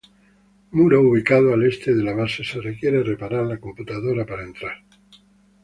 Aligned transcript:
Muro 0.71 0.99
ubicado 1.03 1.53
al 1.53 1.63
Este 1.63 1.93
de 1.93 2.01
la 2.03 2.13
base, 2.15 2.43
se 2.43 2.59
requiere 2.59 3.03
reparar 3.03 3.45
la 3.45 3.59
computadora 3.59 4.25
para 4.25 4.45
entrar. 4.45 4.83